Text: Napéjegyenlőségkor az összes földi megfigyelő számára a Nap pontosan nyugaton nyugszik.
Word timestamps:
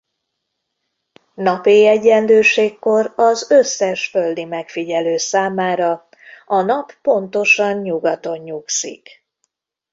Napéjegyenlőségkor 1.33 3.13
az 3.15 3.51
összes 3.51 4.07
földi 4.07 4.45
megfigyelő 4.45 5.17
számára 5.17 6.07
a 6.45 6.61
Nap 6.61 6.93
pontosan 7.01 7.77
nyugaton 7.77 8.37
nyugszik. 8.39 9.09